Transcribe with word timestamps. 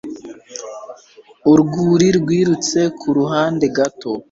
Urwuri 1.51 2.07
rwirutse 2.17 2.79
kuruhande 2.99 3.65
gato 3.77 4.11